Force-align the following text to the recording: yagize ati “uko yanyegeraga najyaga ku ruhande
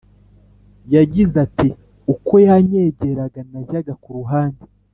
yagize 0.95 1.35
ati 1.45 1.69
“uko 2.13 2.33
yanyegeraga 2.47 3.39
najyaga 3.51 3.93
ku 4.01 4.09
ruhande 4.19 4.63